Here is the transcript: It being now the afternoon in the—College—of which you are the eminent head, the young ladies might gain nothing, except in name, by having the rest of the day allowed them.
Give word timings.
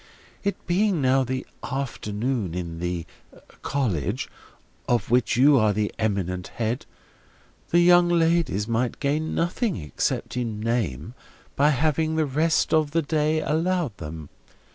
It 0.43 0.57
being 0.65 0.99
now 0.99 1.23
the 1.23 1.45
afternoon 1.61 2.55
in 2.55 2.79
the—College—of 2.79 5.11
which 5.11 5.37
you 5.37 5.59
are 5.59 5.73
the 5.73 5.93
eminent 5.99 6.47
head, 6.55 6.87
the 7.69 7.81
young 7.81 8.09
ladies 8.09 8.67
might 8.67 8.99
gain 8.99 9.35
nothing, 9.35 9.77
except 9.77 10.35
in 10.35 10.59
name, 10.59 11.13
by 11.55 11.69
having 11.69 12.15
the 12.15 12.25
rest 12.25 12.73
of 12.73 12.89
the 12.89 13.03
day 13.03 13.41
allowed 13.41 13.95
them. 13.97 14.29